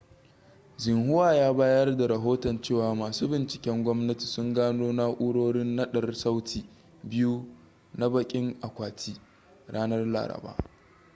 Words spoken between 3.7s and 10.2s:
gwamnati sun gano na'urorin naɗar sauti biyu na 'bakin akwatin' ranar